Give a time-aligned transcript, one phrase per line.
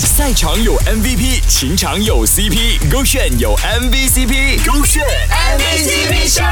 [0.00, 6.42] 赛场有 MVP，情场有 CP，勾选有 MVCp，勾选 MVCp 秀，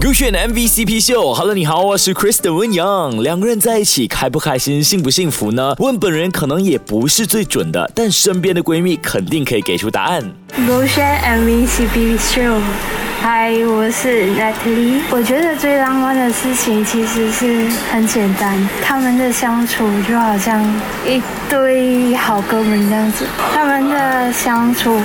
[0.00, 1.34] 勾选 MVCp 秀。
[1.34, 3.22] Hello，你好，我是 Kristen 温阳。
[3.22, 5.74] 两个人在一起开不开心，幸不幸福呢？
[5.78, 10.32] 问本人可能也不是最准的，但身边的闺蜜肯定可以给出答案。
[10.66, 12.58] 勾选 MVCp 秀。
[13.28, 15.02] 嗨，我是 Natalie。
[15.10, 20.62] 我觉得最浪漫的事情其实是很简单，他们的相处就好像
[21.04, 23.26] 一堆好哥们这样子。
[23.52, 25.00] 他们的相处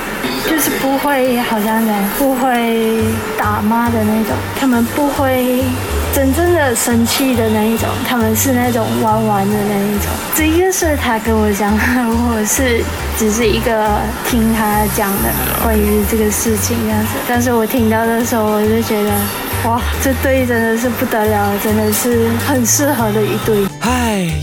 [0.48, 3.04] 就是不会好像人不会
[3.40, 5.64] 打骂的那种，他们不会。
[6.14, 10.08] 真正的生气的那一种，他们是那种玩玩的那一种。
[10.36, 12.84] 这个是他跟我讲，我是
[13.18, 15.30] 只是一个听他讲的
[15.64, 17.14] 关于这个事情这样子。
[17.28, 19.12] 但是我听到的时候，我就觉得，
[19.70, 23.71] 哇，这对真的是不得了，真的是很适合的一对。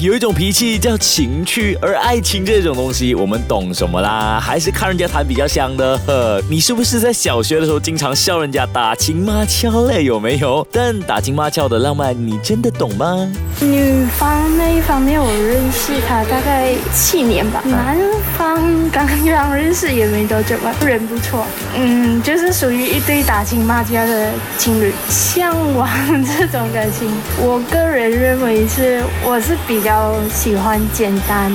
[0.01, 4.41] 有一种脾气叫情趣，而爱情这种东西，我们懂什么啦？
[4.41, 5.99] 还是看人家谈比较香的。
[6.07, 10.05] 呵，你是不是在小学的时候经常笑人家打情骂俏嘞？
[10.05, 10.67] 有没有？
[10.73, 13.29] 但打情骂俏的浪漫，你真的懂吗？
[13.61, 17.63] 女方那一方面，我认识他大概七年吧。
[17.65, 17.99] 男
[18.37, 21.45] 方刚刚认识也没多久吧，人不错。
[21.77, 25.89] 嗯，就是属于一对打情骂俏的情侣，向往
[26.25, 27.09] 这种感情。
[27.41, 29.03] 我个人认为是。
[29.25, 31.53] 我是比较喜欢简单，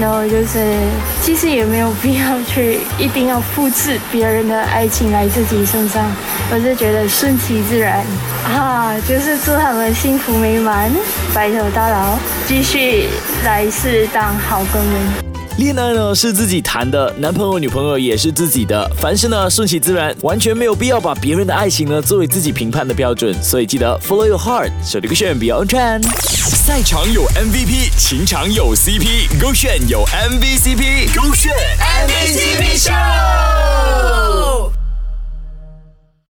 [0.00, 0.76] 然后就是
[1.20, 6.00] 其实也没有必要去一定要复制别人的爱情来自己身上，
[6.52, 8.06] 我是觉得顺其自然
[8.44, 10.88] 啊，就是祝他们幸福美满，
[11.34, 13.08] 白头到老，继续
[13.44, 15.39] 来世当好哥们。
[15.60, 23.34] 恋爱呢是自己谈的，男朋友女朋友也是自己的，凡事呢顺其自然，完全没有必要把别人的爱情呢作为自己评判的标准。
[23.42, 26.02] 所以记得 follow your heart，手里个选比较全。
[26.24, 31.52] 赛场有 MVP，情场有 CP，勾选有 MVCp，勾选
[32.08, 32.59] MVP。